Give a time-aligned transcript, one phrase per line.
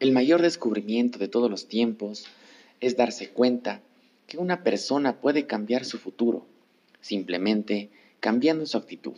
[0.00, 2.24] El mayor descubrimiento de todos los tiempos
[2.80, 3.82] es darse cuenta
[4.26, 6.46] que una persona puede cambiar su futuro,
[7.02, 9.16] simplemente cambiando su actitud.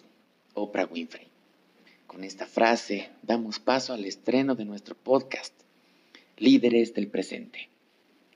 [0.55, 1.29] Oprah Winfrey.
[2.09, 5.55] Con esta frase damos paso al estreno de nuestro podcast,
[6.37, 7.69] Líderes del Presente.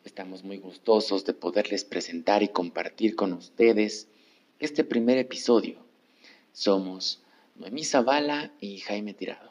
[0.04, 4.06] Estamos muy gustosos de poderles presentar y compartir con ustedes
[4.60, 5.78] este primer episodio.
[6.52, 7.20] Somos
[7.56, 9.50] Noemí Zavala y Jaime Tirado.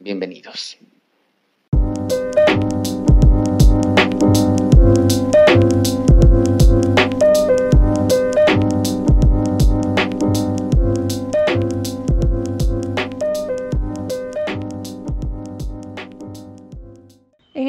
[0.00, 0.76] Bienvenidos.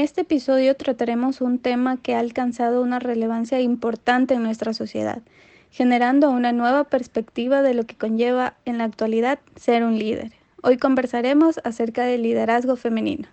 [0.08, 5.22] Este episodio trataremos un tema que ha alcanzado una relevancia importante en nuestra sociedad,
[5.70, 10.32] generando una nueva perspectiva de lo que conlleva en la actualidad ser un líder.
[10.64, 13.28] Hoy conversaremos acerca del liderazgo femenino.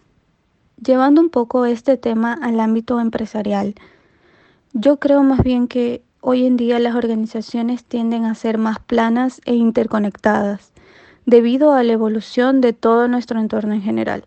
[0.85, 3.77] Llevando un poco este tema al ámbito empresarial,
[4.73, 9.41] yo creo más bien que hoy en día las organizaciones tienden a ser más planas
[9.45, 10.73] e interconectadas
[11.25, 14.25] debido a la evolución de todo nuestro entorno en general,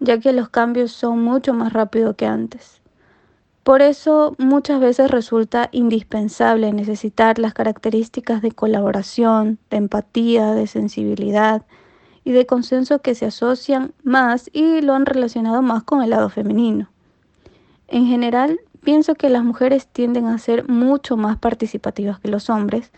[0.00, 2.80] ya que los cambios son mucho más rápidos que antes.
[3.62, 11.64] Por eso muchas veces resulta indispensable necesitar las características de colaboración, de empatía, de sensibilidad,
[12.28, 16.28] y de consenso que se asocian más y lo han relacionado más con el lado
[16.28, 16.90] femenino.
[17.86, 22.92] En general, pienso que las mujeres tienden a ser mucho más participativas que los hombres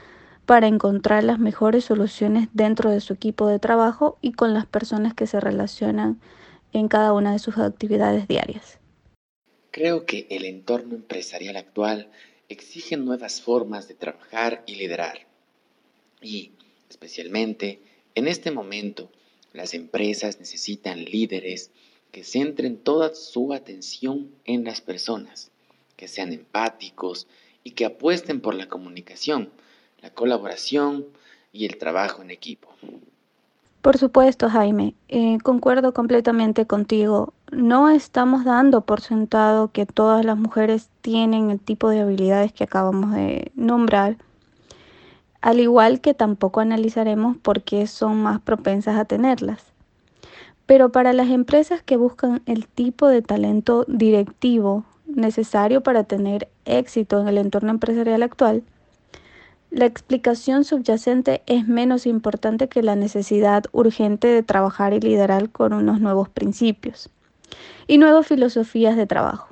[0.46, 5.14] para encontrar las mejores soluciones dentro de su equipo de trabajo y con las personas
[5.14, 6.18] que se relacionan
[6.72, 8.78] en cada una de sus actividades diarias.
[9.70, 12.10] Creo que el entorno empresarial actual
[12.48, 15.26] exige nuevas formas de trabajar y liderar.
[16.20, 16.52] Y,
[16.88, 17.80] especialmente,
[18.14, 19.10] en este momento,
[19.52, 21.70] las empresas necesitan líderes
[22.10, 25.50] que centren toda su atención en las personas,
[25.96, 27.26] que sean empáticos
[27.62, 29.50] y que apuesten por la comunicación,
[30.00, 31.06] la colaboración
[31.52, 32.75] y el trabajo en equipo.
[33.82, 37.32] Por supuesto, Jaime, eh, concuerdo completamente contigo.
[37.50, 42.64] No estamos dando por sentado que todas las mujeres tienen el tipo de habilidades que
[42.64, 44.16] acabamos de nombrar
[45.40, 49.64] al igual que tampoco analizaremos por qué son más propensas a tenerlas.
[50.66, 57.20] Pero para las empresas que buscan el tipo de talento directivo necesario para tener éxito
[57.20, 58.62] en el entorno empresarial actual,
[59.70, 65.72] la explicación subyacente es menos importante que la necesidad urgente de trabajar y liderar con
[65.72, 67.08] unos nuevos principios
[67.86, 69.48] y nuevas filosofías de trabajo.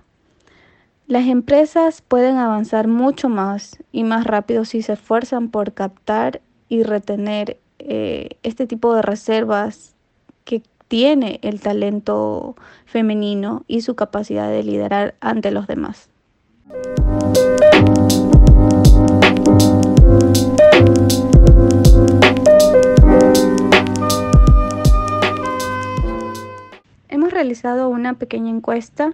[1.06, 6.82] Las empresas pueden avanzar mucho más y más rápido si se esfuerzan por captar y
[6.82, 9.94] retener eh, este tipo de reservas
[10.44, 12.56] que tiene el talento
[12.86, 16.10] femenino y su capacidad de liderar ante los demás.
[27.38, 29.12] Realizado una pequeña encuesta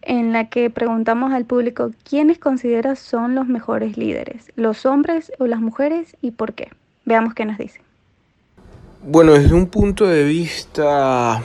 [0.00, 5.46] en la que preguntamos al público quiénes considera son los mejores líderes, los hombres o
[5.46, 6.70] las mujeres y por qué.
[7.04, 7.82] Veamos qué nos dicen.
[9.02, 11.42] Bueno, desde un punto de vista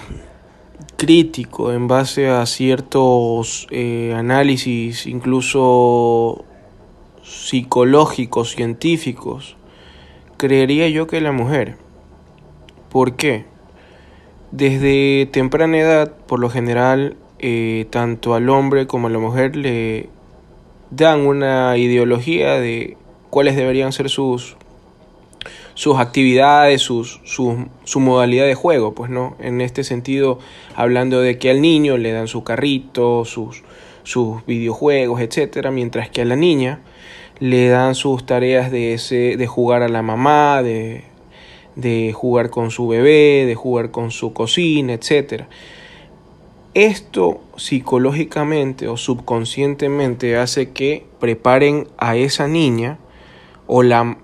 [0.95, 6.45] crítico, en base a ciertos eh, análisis, incluso
[7.22, 9.57] psicológicos, científicos,
[10.38, 11.75] creería yo que la mujer.
[12.90, 13.45] ¿Por qué?
[14.53, 20.09] Desde temprana edad, por lo general, eh, tanto al hombre como a la mujer le
[20.91, 22.96] dan una ideología de
[23.31, 24.56] cuáles deberían ser sus
[25.74, 30.38] sus actividades, sus, su modalidad de juego, pues no, en este sentido,
[30.75, 33.64] hablando de que al niño le dan su carrito, sus,
[34.03, 36.81] sus videojuegos, etcétera, mientras que a la niña
[37.40, 41.06] le dan sus tareas de, ese, de jugar a la mamá, de,
[41.75, 45.47] de jugar con su bebé, de jugar con su cocina, etcétera.
[46.73, 52.97] Esto psicológicamente o subconscientemente hace que preparen a esa niña
[53.67, 54.17] o la,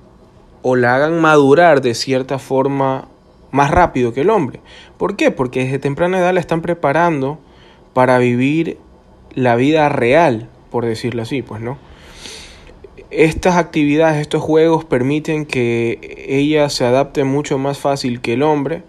[0.64, 3.08] o la hagan madurar de cierta forma
[3.52, 4.62] más rápido que el hombre.
[4.98, 5.32] ¿Por qué?
[5.32, 7.40] Porque desde temprana edad la están preparando
[7.94, 8.78] para vivir
[9.34, 11.78] la vida real, por decirlo así, pues no.
[13.12, 18.84] Estas actividades, estos juegos permiten que ella se adapte mucho más fácil que el hombre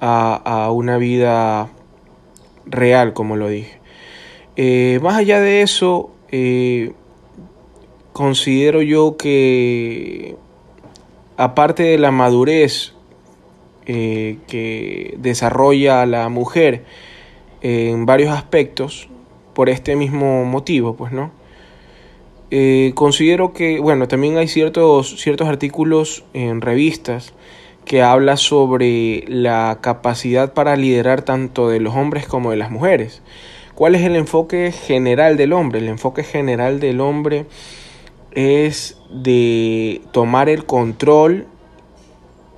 [0.00, 1.70] a, a una vida
[2.66, 3.78] real, como lo dije.
[4.56, 6.92] Eh, más allá de eso, eh,
[8.12, 10.36] considero yo que
[11.36, 12.94] aparte de la madurez
[13.86, 16.84] eh, que desarrolla la mujer,
[17.62, 19.08] en varios aspectos
[19.54, 21.30] por este mismo motivo, pues, ¿no?
[22.50, 27.34] Eh, considero que, bueno, también hay ciertos, ciertos artículos en revistas
[27.84, 33.22] que habla sobre la capacidad para liderar tanto de los hombres como de las mujeres.
[33.74, 35.80] ¿Cuál es el enfoque general del hombre?
[35.80, 37.46] El enfoque general del hombre
[38.30, 41.46] es de tomar el control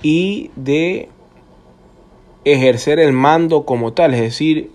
[0.01, 1.09] y de
[2.45, 4.71] ejercer el mando como tal, es decir,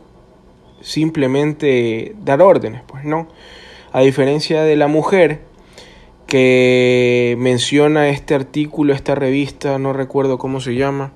[0.80, 3.28] simplemente dar órdenes, pues no.
[3.92, 5.42] A diferencia de la mujer
[6.26, 11.12] que menciona este artículo, esta revista, no recuerdo cómo se llama,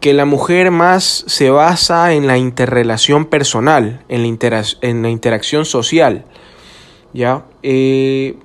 [0.00, 6.24] que la mujer más se basa en la interrelación personal, en la, interacción social.
[7.12, 7.44] ¿Ya?
[7.62, 8.36] Eh,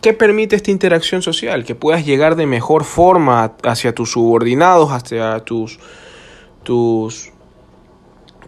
[0.00, 1.64] ¿Qué permite esta interacción social?
[1.64, 5.78] Que puedas llegar de mejor forma hacia tus subordinados, hacia tus,
[6.64, 7.30] tus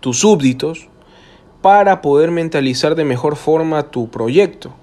[0.00, 0.88] tus súbditos
[1.62, 4.74] para poder mentalizar de mejor forma tu proyecto.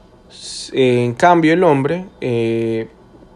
[0.74, 2.88] En cambio, el hombre, eh,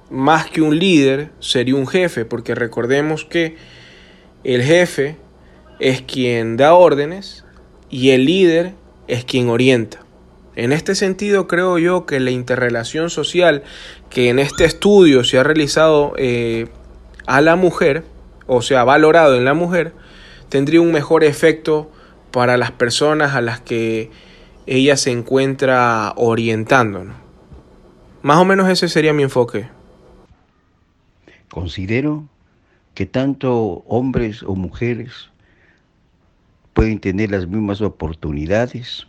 [0.09, 3.55] más que un líder, sería un jefe, porque recordemos que
[4.43, 5.17] el jefe
[5.79, 7.45] es quien da órdenes
[7.89, 8.73] y el líder
[9.07, 9.99] es quien orienta.
[10.55, 13.63] En este sentido, creo yo que la interrelación social
[14.09, 16.67] que en este estudio se ha realizado eh,
[17.25, 18.03] a la mujer,
[18.45, 19.93] o sea, valorado en la mujer,
[20.49, 21.89] tendría un mejor efecto
[22.31, 24.11] para las personas a las que
[24.67, 27.05] ella se encuentra orientando.
[28.21, 29.67] Más o menos ese sería mi enfoque.
[31.49, 32.27] Considero
[32.93, 35.29] que tanto hombres o mujeres
[36.73, 39.07] pueden tener las mismas oportunidades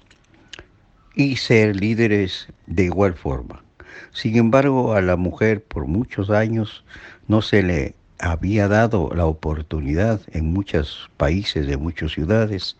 [1.14, 3.62] y ser líderes de igual forma.
[4.12, 6.84] Sin embargo, a la mujer por muchos años
[7.28, 12.76] no se le había dado la oportunidad en muchos países, en muchas ciudades.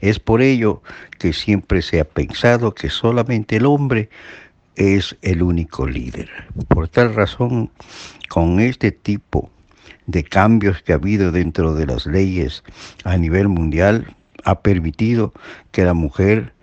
[0.00, 0.82] Es por ello
[1.18, 4.08] que siempre se ha pensado que solamente el hombre
[4.76, 6.30] es el único líder.
[6.68, 7.70] Por tal razón,
[8.28, 9.50] con este tipo
[10.06, 12.64] de cambios que ha habido dentro de las leyes
[13.04, 14.14] a nivel mundial,
[14.44, 15.32] ha permitido
[15.72, 16.54] que la mujer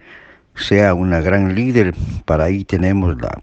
[0.56, 1.94] sea una gran líder.
[2.25, 3.38] Para ahí tenemos la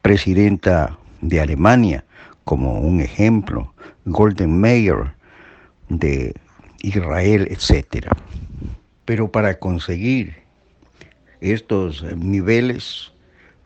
[0.00, 2.04] presidenta de Alemania,
[2.48, 3.74] como un ejemplo,
[4.06, 5.12] Golden Mayer
[5.90, 6.34] de
[6.80, 8.06] Israel, etc.
[9.04, 10.34] Pero para conseguir
[11.42, 13.12] estos niveles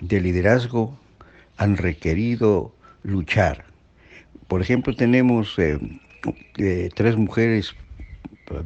[0.01, 0.99] de liderazgo
[1.59, 2.75] han requerido
[3.05, 3.65] luchar.
[4.49, 5.79] Por ejemplo, tenemos eh,
[6.59, 7.77] eh, tres mujeres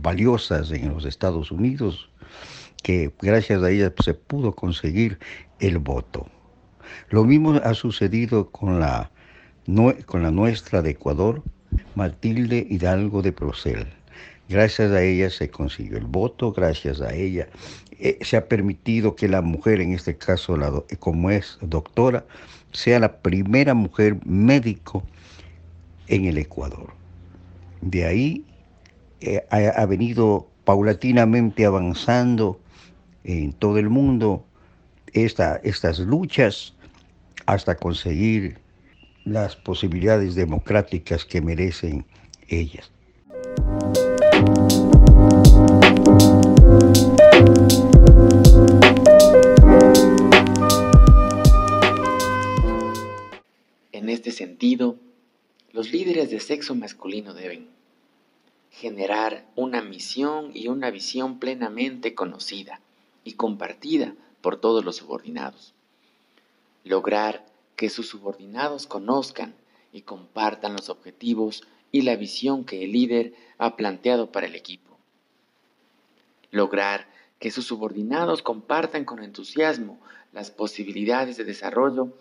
[0.01, 2.09] valiosas en los Estados Unidos
[2.83, 5.19] que gracias a ellas se pudo conseguir
[5.61, 6.27] el voto.
[7.11, 9.11] Lo mismo ha sucedido con la
[10.07, 11.43] con la nuestra de Ecuador,
[11.97, 13.87] Matilde Hidalgo de Procel.
[14.49, 17.49] Gracias a ella se consiguió el voto, gracias a ella
[17.99, 22.25] eh, se ha permitido que la mujer, en este caso como es doctora,
[22.73, 25.03] sea la primera mujer médico
[26.07, 26.93] en el Ecuador.
[27.81, 28.45] De ahí
[29.21, 32.61] eh, ha, venido paulatinamente avanzando
[33.25, 34.45] en todo el mundo
[35.13, 36.75] estas luchas
[37.47, 38.59] hasta conseguir
[39.27, 42.07] las posibilidades democráticas que merecen
[42.47, 42.93] ellas.
[53.91, 54.97] En este sentido,
[55.73, 57.67] los líderes de sexo masculino deben
[58.71, 62.81] generar una misión y una visión plenamente conocida
[63.25, 65.75] y compartida por todos los subordinados,
[66.85, 69.55] lograr que sus subordinados conozcan
[69.93, 74.97] y compartan los objetivos y la visión que el líder ha planteado para el equipo.
[76.51, 77.07] Lograr
[77.39, 79.99] que sus subordinados compartan con entusiasmo
[80.33, 82.13] las posibilidades de desarrollo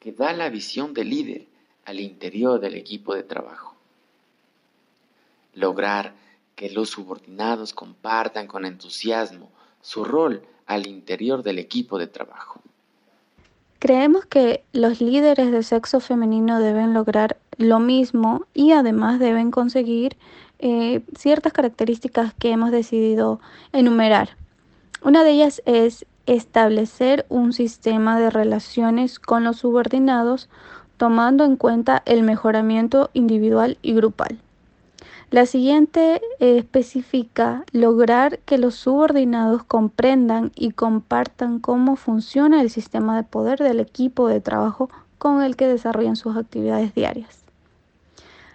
[0.00, 1.46] que da la visión del líder
[1.84, 3.74] al interior del equipo de trabajo.
[5.54, 6.14] Lograr
[6.56, 12.60] que los subordinados compartan con entusiasmo su rol al interior del equipo de trabajo.
[13.84, 20.16] Creemos que los líderes de sexo femenino deben lograr lo mismo y además deben conseguir
[20.58, 23.40] eh, ciertas características que hemos decidido
[23.74, 24.38] enumerar.
[25.02, 30.48] Una de ellas es establecer un sistema de relaciones con los subordinados
[30.96, 34.38] tomando en cuenta el mejoramiento individual y grupal.
[35.34, 43.24] La siguiente especifica lograr que los subordinados comprendan y compartan cómo funciona el sistema de
[43.24, 47.42] poder del equipo de trabajo con el que desarrollan sus actividades diarias.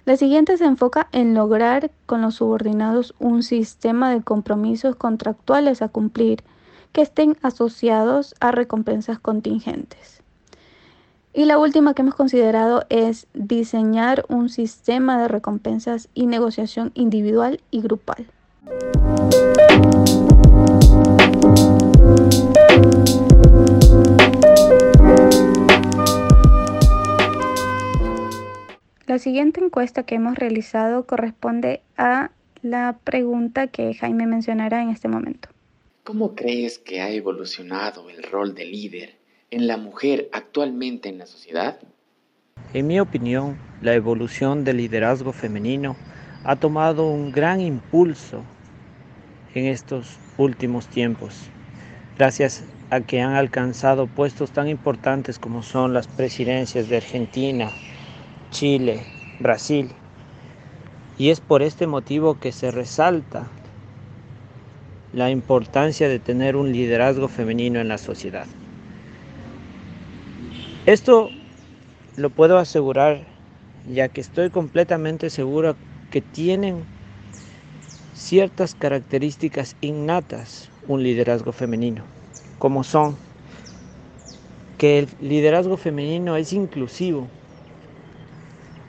[0.05, 5.89] La siguiente se enfoca en lograr con los subordinados un sistema de compromisos contractuales a
[5.89, 6.45] cumplir
[6.93, 10.18] que estén asociados a recompensas contingentes.
[11.31, 17.62] Y la última que hemos considerado es diseñar un sistema de recompensas y negociación individual
[17.69, 18.25] y grupal.
[29.05, 32.31] La siguiente encuesta que hemos realizado corresponde a
[32.62, 35.50] la pregunta que Jaime mencionará en este momento.
[36.03, 39.18] ¿Cómo crees que ha evolucionado el rol de líder
[39.51, 41.79] en la mujer actualmente en la sociedad?
[42.73, 45.95] En mi opinión, la evolución del liderazgo femenino
[46.43, 48.43] ha tomado un gran impulso
[49.55, 51.49] en estos últimos tiempos,
[52.17, 57.69] gracias a que han alcanzado puestos tan importantes como son las presidencias de Argentina,
[58.51, 59.01] Chile,
[59.39, 59.89] Brasil.
[61.17, 63.47] Y es por este motivo que se resalta
[65.13, 68.45] la importancia de tener un liderazgo femenino en la sociedad.
[70.89, 71.29] Esto
[72.15, 73.27] lo puedo asegurar
[73.86, 75.75] ya que estoy completamente seguro
[76.10, 76.84] que tienen
[78.15, 82.05] ciertas características innatas un liderazgo femenino,
[82.58, 83.15] como son
[84.79, 87.27] que el liderazgo femenino es inclusivo,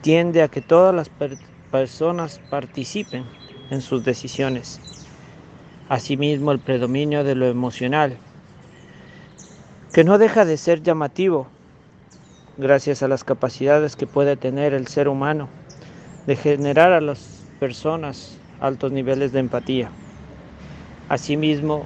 [0.01, 1.07] tiende a que todas las
[1.69, 3.25] personas participen
[3.69, 4.81] en sus decisiones.
[5.87, 8.17] Asimismo, el predominio de lo emocional,
[9.93, 11.45] que no deja de ser llamativo
[12.57, 15.49] gracias a las capacidades que puede tener el ser humano
[16.27, 19.91] de generar a las personas altos niveles de empatía.
[21.09, 21.85] Asimismo,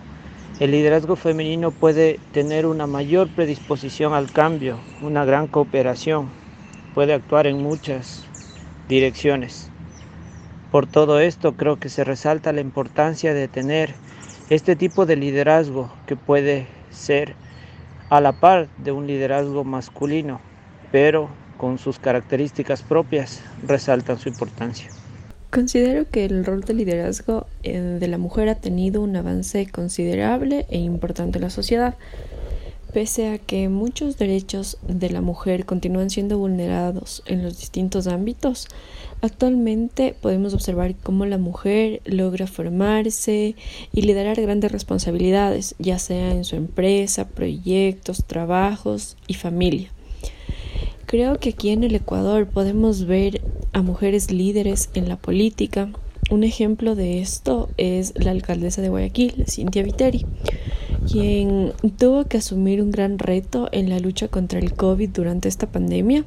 [0.60, 6.30] el liderazgo femenino puede tener una mayor predisposición al cambio, una gran cooperación,
[6.94, 8.26] puede actuar en muchas
[8.88, 9.70] direcciones.
[10.72, 13.96] Por todo esto creo que se resalta la importancia de tener
[14.50, 17.36] este tipo de liderazgo que puede ser
[18.10, 20.40] a la par de un liderazgo masculino,
[20.96, 24.88] pero con sus características propias resaltan su importancia.
[25.52, 30.66] Considero que el rol de liderazgo eh, de la mujer ha tenido un avance considerable
[30.70, 31.96] e importante en la sociedad.
[32.94, 38.70] Pese a que muchos derechos de la mujer continúan siendo vulnerados en los distintos ámbitos,
[39.22, 43.56] actualmente podemos observar cómo la mujer logra formarse
[43.92, 49.92] y liderar grandes responsabilidades, ya sea en su empresa, proyectos, trabajos y familia.
[51.06, 53.42] Creo que aquí en el Ecuador podemos ver
[53.74, 55.90] a mujeres líderes en la política.
[56.32, 60.26] Un ejemplo de esto es la alcaldesa de Guayaquil, Cintia Viteri
[61.06, 65.68] quien tuvo que asumir un gran reto en la lucha contra el COVID durante esta
[65.68, 66.26] pandemia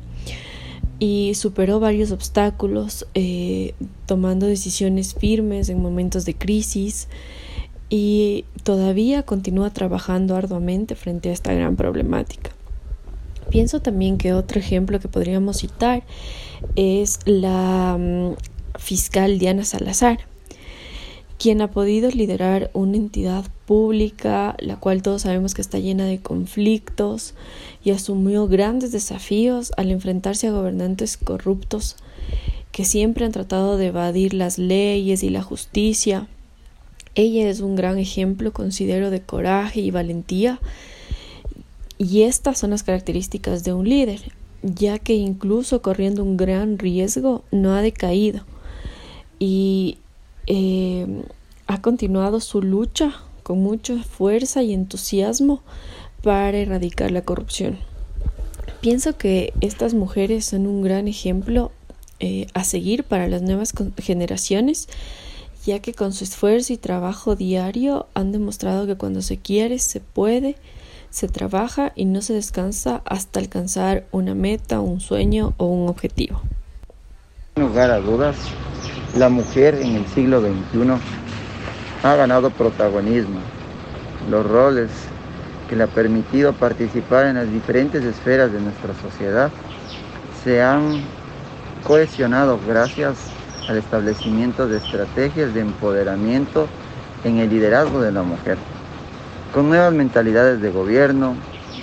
[0.99, 3.75] y superó varios obstáculos, eh,
[4.06, 7.08] tomando decisiones firmes en momentos de crisis
[7.88, 12.50] y todavía continúa trabajando arduamente frente a esta gran problemática.
[13.50, 16.02] Pienso también que otro ejemplo que podríamos citar
[16.76, 18.34] es la mm,
[18.78, 20.18] fiscal Diana Salazar
[21.38, 26.18] quien ha podido liderar una entidad pública, la cual todos sabemos que está llena de
[26.18, 27.34] conflictos
[27.84, 31.96] y asumió grandes desafíos al enfrentarse a gobernantes corruptos
[32.72, 36.26] que siempre han tratado de evadir las leyes y la justicia.
[37.14, 40.60] Ella es un gran ejemplo, considero, de coraje y valentía.
[41.98, 47.44] Y estas son las características de un líder, ya que incluso corriendo un gran riesgo
[47.50, 48.44] no ha decaído.
[49.40, 49.98] Y
[50.46, 51.24] eh,
[51.66, 55.62] ha continuado su lucha con mucha fuerza y entusiasmo
[56.22, 57.78] para erradicar la corrupción.
[58.80, 61.72] Pienso que estas mujeres son un gran ejemplo
[62.20, 64.88] eh, a seguir para las nuevas generaciones,
[65.66, 70.00] ya que con su esfuerzo y trabajo diario han demostrado que cuando se quiere, se
[70.00, 70.56] puede,
[71.10, 76.40] se trabaja y no se descansa hasta alcanzar una meta, un sueño o un objetivo.
[77.54, 78.36] Sin lugar a dudas,
[79.16, 81.00] la mujer en el siglo XXI
[82.02, 83.40] ha ganado protagonismo.
[84.30, 84.90] Los roles
[85.68, 89.50] que le ha permitido participar en las diferentes esferas de nuestra sociedad
[90.44, 91.02] se han
[91.84, 93.16] cohesionado gracias
[93.68, 96.68] al establecimiento de estrategias de empoderamiento
[97.24, 98.56] en el liderazgo de la mujer,
[99.52, 101.34] con nuevas mentalidades de gobierno,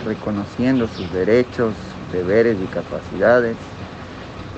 [0.05, 1.73] reconociendo sus derechos,
[2.11, 3.57] deberes y capacidades,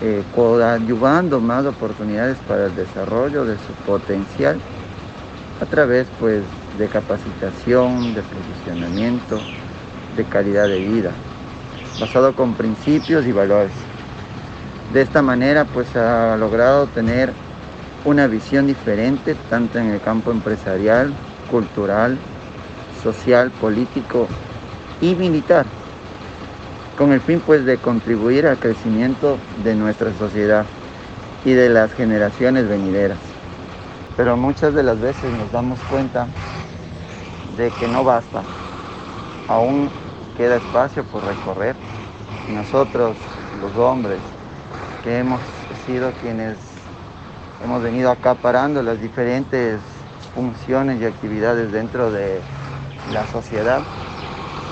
[0.01, 4.59] eh, coadyuvando más oportunidades para el desarrollo de su potencial
[5.61, 6.43] a través pues,
[6.77, 9.39] de capacitación, de posicionamiento,
[10.15, 11.11] de calidad de vida,
[11.99, 13.71] basado con principios y valores.
[14.93, 17.33] De esta manera pues ha logrado tener
[18.05, 21.11] una visión diferente tanto en el campo empresarial,
[21.49, 22.17] cultural,
[22.97, 24.27] social, político
[25.01, 25.65] y militar,
[26.97, 30.65] con el fin pues de contribuir al crecimiento de nuestra sociedad
[31.45, 33.19] y de las generaciones venideras.
[34.15, 36.27] Pero muchas de las veces nos damos cuenta
[37.57, 38.41] de que no basta,
[39.47, 39.89] aún
[40.37, 41.75] queda espacio por recorrer.
[42.53, 43.15] Nosotros,
[43.61, 44.19] los hombres,
[45.03, 45.41] que hemos
[45.85, 46.57] sido quienes
[47.63, 49.79] hemos venido acaparando las diferentes
[50.35, 52.39] funciones y actividades dentro de
[53.11, 53.81] la sociedad,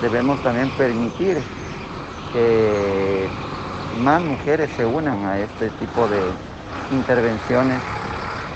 [0.01, 1.37] debemos también permitir
[2.33, 3.27] que
[4.01, 6.21] más mujeres se unan a este tipo de
[6.91, 7.79] intervenciones,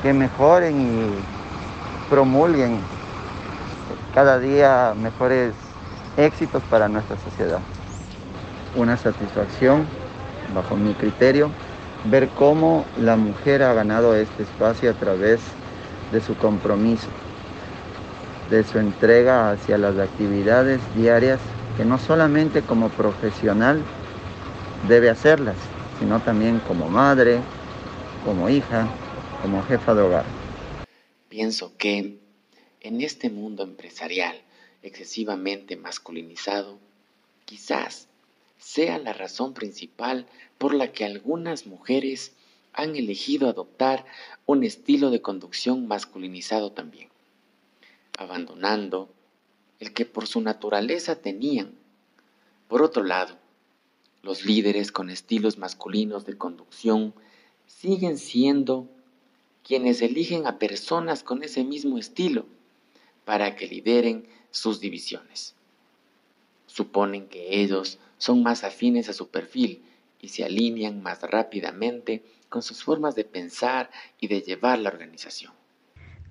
[0.01, 2.79] que mejoren y promulguen
[4.13, 5.53] cada día mejores
[6.17, 7.59] éxitos para nuestra sociedad.
[8.75, 9.85] Una satisfacción,
[10.53, 11.49] bajo mi criterio,
[12.05, 15.39] ver cómo la mujer ha ganado este espacio a través
[16.11, 17.07] de su compromiso,
[18.49, 21.39] de su entrega hacia las actividades diarias,
[21.77, 23.81] que no solamente como profesional
[24.87, 25.57] debe hacerlas,
[25.99, 27.39] sino también como madre,
[28.25, 28.87] como hija,
[29.41, 30.25] como jefa de hogar.
[31.29, 32.19] Pienso que
[32.81, 34.35] en este mundo empresarial
[34.81, 36.77] excesivamente masculinizado,
[37.45, 38.07] quizás
[38.57, 40.25] sea la razón principal
[40.57, 42.33] por la que algunas mujeres
[42.73, 44.05] han elegido adoptar
[44.45, 47.08] un estilo de conducción masculinizado también,
[48.19, 49.09] abandonando
[49.79, 51.73] el que por su naturaleza tenían.
[52.67, 53.37] Por otro lado,
[54.21, 57.13] los líderes con estilos masculinos de conducción
[57.65, 58.87] siguen siendo
[59.63, 62.45] quienes eligen a personas con ese mismo estilo
[63.23, 65.55] para que lideren sus divisiones.
[66.67, 69.81] Suponen que ellos son más afines a su perfil
[70.21, 75.58] y se alinean más rápidamente con sus formas de pensar y de llevar la organización.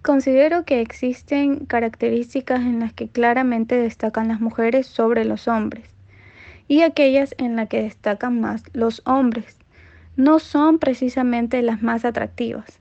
[0.03, 5.85] Considero que existen características en las que claramente destacan las mujeres sobre los hombres
[6.69, 9.57] y aquellas en las que destacan más los hombres.
[10.17, 12.79] No son precisamente las más atractivas.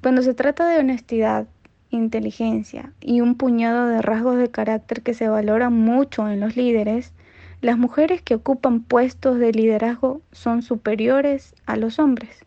[0.00, 1.46] Cuando se trata de honestidad,
[1.90, 7.12] inteligencia y un puñado de rasgos de carácter que se valoran mucho en los líderes,
[7.60, 12.44] las mujeres que ocupan puestos de liderazgo son superiores a los hombres.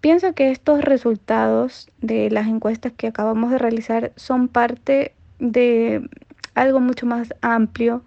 [0.00, 6.08] Pienso que estos resultados de las encuestas que acabamos de realizar son parte de
[6.54, 8.02] algo mucho más amplio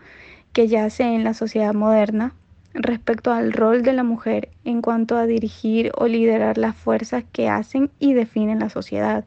[0.54, 2.34] que yace en la sociedad moderna
[2.74, 7.48] respecto al rol de la mujer en cuanto a dirigir o liderar las fuerzas que
[7.48, 9.24] hacen y definen la sociedad.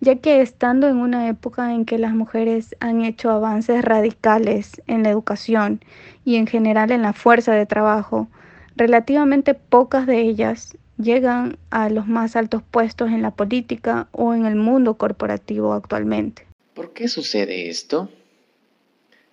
[0.00, 5.04] Ya que estando en una época en que las mujeres han hecho avances radicales en
[5.04, 5.80] la educación
[6.24, 8.26] y en general en la fuerza de trabajo,
[8.74, 14.46] relativamente pocas de ellas llegan a los más altos puestos en la política o en
[14.46, 16.46] el mundo corporativo actualmente.
[16.74, 18.08] ¿Por qué sucede esto?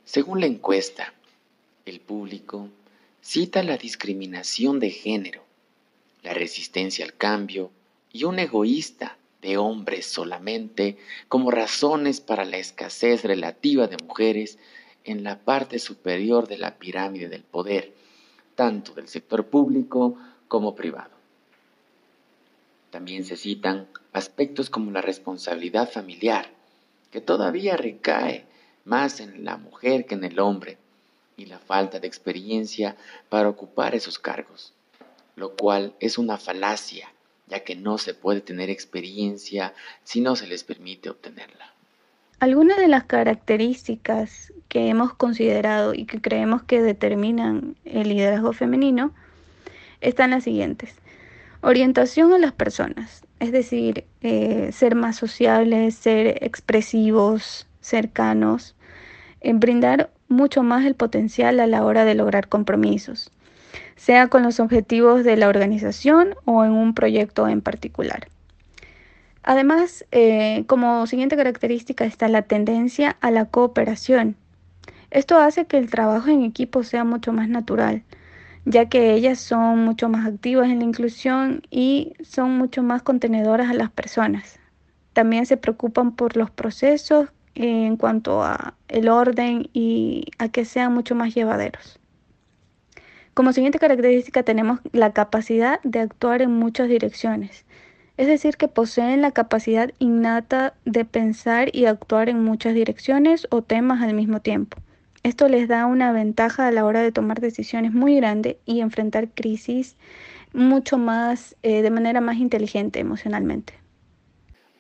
[0.04, 1.14] Según la encuesta,
[1.86, 2.70] el público
[3.22, 5.44] cita la discriminación de género,
[6.24, 7.72] la resistencia al cambio
[8.12, 10.98] y un egoísta de hombres solamente
[11.28, 14.60] como razones para la escasez relativa de mujeres
[15.04, 17.94] en la parte superior de la pirámide del poder,
[18.56, 20.16] tanto del sector público
[20.48, 21.21] como privado.
[22.92, 26.52] También se citan aspectos como la responsabilidad familiar,
[27.10, 28.46] que todavía recae
[28.86, 30.78] más en la mujer que en el hombre,
[31.38, 32.96] y la falta de experiencia
[33.30, 34.74] para ocupar esos cargos,
[35.36, 37.12] lo cual es una falacia
[37.52, 39.74] ya que no se puede tener experiencia
[40.06, 41.74] si no se les permite obtenerla.
[42.40, 49.14] Algunas de las características que hemos considerado y que creemos que determinan el liderazgo femenino
[50.00, 50.96] están las siguientes.
[51.62, 58.76] Orientación a las personas, es decir, eh, ser más sociables, ser expresivos, cercanos,
[59.42, 63.32] en brindar mucho más el potencial a la hora de lograr compromisos
[64.02, 68.28] sea con los objetivos de la organización o en un proyecto en particular.
[69.44, 74.36] Además, eh, como siguiente característica está la tendencia a la cooperación.
[75.10, 78.04] Esto hace que el trabajo en equipo sea mucho más natural,
[78.66, 83.70] ya que ellas son mucho más activas en la inclusión y son mucho más contenedoras
[83.70, 84.60] a las personas.
[85.14, 90.94] También se preocupan por los procesos en cuanto a el orden y a que sean
[90.94, 92.00] mucho más llevaderos.
[93.34, 97.66] Como siguiente característica tenemos la capacidad de actuar en muchas direcciones,
[98.18, 103.62] es decir, que poseen la capacidad innata de pensar y actuar en muchas direcciones o
[103.62, 104.78] temas al mismo tiempo.
[105.24, 109.30] Esto les da una ventaja a la hora de tomar decisiones muy grandes y enfrentar
[109.30, 109.96] crisis
[110.52, 113.74] mucho más, eh, de manera más inteligente emocionalmente.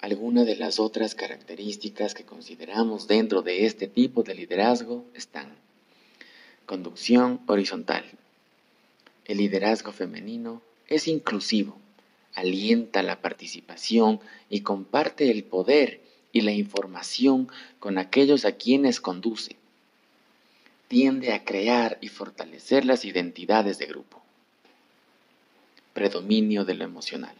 [0.01, 5.49] Algunas de las otras características que consideramos dentro de este tipo de liderazgo están
[6.65, 8.03] conducción horizontal.
[9.25, 11.77] El liderazgo femenino es inclusivo,
[12.33, 16.01] alienta la participación y comparte el poder
[16.31, 17.47] y la información
[17.79, 19.60] con aquellos a quienes conduce.
[20.91, 24.21] Tiende a crear y fortalecer las identidades de grupo.
[25.93, 27.33] Predominio de lo emocional.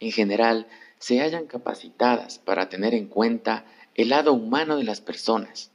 [0.00, 0.66] En general,
[0.98, 5.70] se hallan capacitadas para tener en cuenta el lado humano de las personas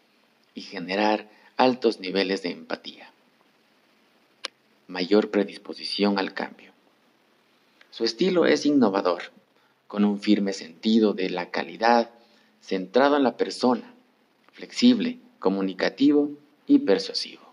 [0.54, 1.28] y generar
[1.58, 3.12] altos niveles de empatía.
[4.86, 6.74] Mayor predisposición al cambio.
[7.90, 9.32] Su estilo es innovador,
[9.88, 12.12] con un firme sentido de la calidad,
[12.62, 13.96] centrado en la persona,
[14.52, 16.32] flexible, comunicativo
[16.66, 17.44] y persuasivo.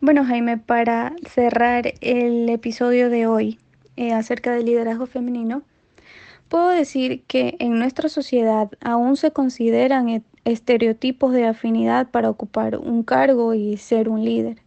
[0.00, 3.60] Bueno, Jaime, para cerrar el episodio de hoy
[3.94, 5.62] eh, acerca del liderazgo femenino,
[6.48, 12.78] Puedo decir que en nuestra sociedad aún se consideran e-, estereotipos de afinidad para ocupar
[12.78, 14.62] un cargo y ser un líder.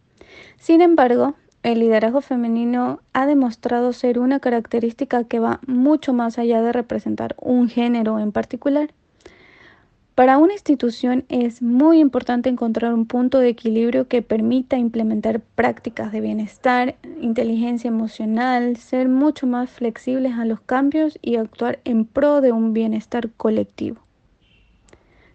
[0.58, 6.60] Sin embargo, el liderazgo femenino ha demostrado ser una característica que va mucho más allá
[6.60, 8.90] de representar un género en particular.
[10.20, 16.12] Para una institución es muy importante encontrar un punto de equilibrio que permita implementar prácticas
[16.12, 22.42] de bienestar, inteligencia emocional, ser mucho más flexibles a los cambios y actuar en pro
[22.42, 24.02] de un bienestar colectivo.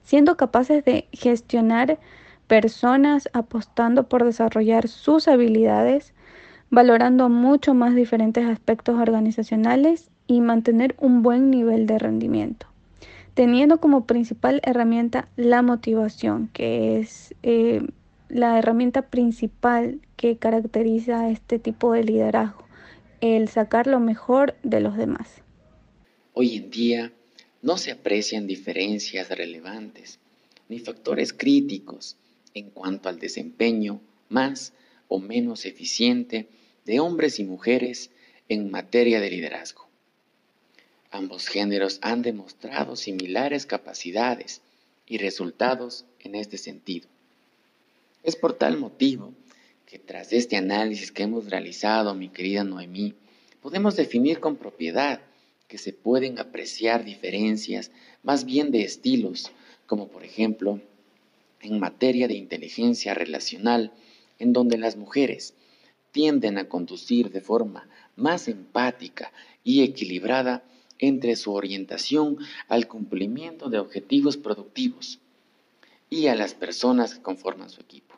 [0.04, 1.98] Siendo capaces de gestionar
[2.46, 6.14] personas apostando por desarrollar sus habilidades,
[6.70, 12.68] valorando mucho más diferentes aspectos organizacionales y mantener un buen nivel de rendimiento
[13.36, 17.82] teniendo como principal herramienta la motivación, que es eh,
[18.30, 22.66] la herramienta principal que caracteriza a este tipo de liderazgo,
[23.22, 25.28] el sacar lo mejor de los demás.
[26.34, 27.14] Hoy en día
[27.62, 30.20] no se aprecian diferencias relevantes
[30.70, 32.18] ni factores críticos
[32.54, 34.74] en cuanto al desempeño más
[35.08, 36.48] o menos eficiente
[36.86, 38.12] de hombres y mujeres
[38.48, 39.85] en materia de liderazgo.
[41.16, 44.60] Ambos géneros han demostrado similares capacidades
[45.08, 47.08] y resultados en este sentido.
[48.22, 49.34] Es por tal motivo
[49.86, 53.14] que tras este análisis que hemos realizado, mi querida Noemí,
[53.62, 55.22] podemos definir con propiedad
[55.70, 59.54] que se pueden apreciar diferencias más bien de estilos,
[59.86, 60.82] como por ejemplo
[61.62, 63.94] en materia de inteligencia relacional,
[64.38, 65.54] en donde las mujeres
[66.12, 69.32] tienden a conducir de forma más empática
[69.64, 70.66] y equilibrada
[71.00, 75.20] entre su orientación al cumplimiento de objetivos productivos
[76.10, 78.16] y a las personas que conforman su equipo.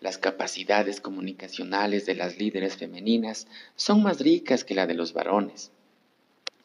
[0.00, 5.70] Las capacidades comunicacionales de las líderes femeninas son más ricas que la de los varones,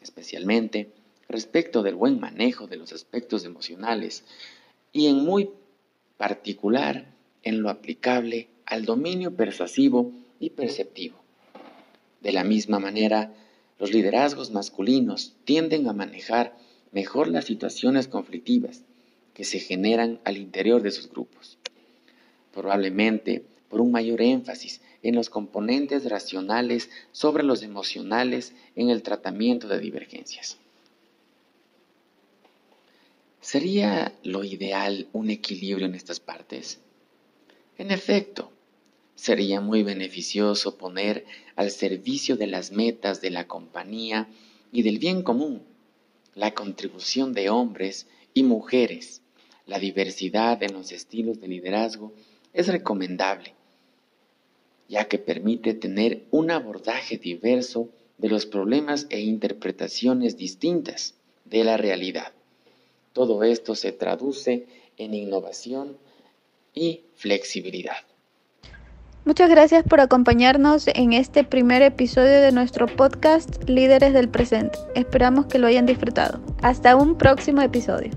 [0.01, 0.91] especialmente
[1.29, 4.25] respecto del buen manejo de los aspectos emocionales
[4.91, 5.51] y en muy
[6.17, 7.05] particular
[7.43, 11.17] en lo aplicable al dominio persuasivo y perceptivo.
[12.21, 13.33] De la misma manera,
[13.79, 16.55] los liderazgos masculinos tienden a manejar
[16.91, 18.83] mejor las situaciones conflictivas
[19.33, 21.57] que se generan al interior de sus grupos,
[22.53, 29.67] probablemente por un mayor énfasis en los componentes racionales sobre los emocionales en el tratamiento
[29.67, 30.57] de divergencias.
[33.39, 36.79] ¿Sería lo ideal un equilibrio en estas partes?
[37.77, 38.48] En efecto,
[39.19, 41.25] sería muy beneficioso poner
[41.57, 44.29] al servicio de las metas de la compañía
[44.71, 45.61] y del bien común
[46.35, 49.21] la contribución de hombres y mujeres.
[49.65, 52.13] La diversidad en los estilos de liderazgo
[52.53, 53.53] es recomendable,
[54.87, 61.75] ya que permite tener un abordaje diverso de los problemas e interpretaciones distintas de la
[61.75, 62.31] realidad.
[63.11, 64.65] Todo esto se traduce
[64.97, 65.97] en innovación
[66.73, 68.08] y flexibilidad.
[69.25, 74.77] Muchas gracias por acompañarnos en este primer episodio de nuestro podcast Líderes del Presente.
[74.95, 76.39] Esperamos que lo hayan disfrutado.
[76.61, 78.11] Hasta un próximo episodio.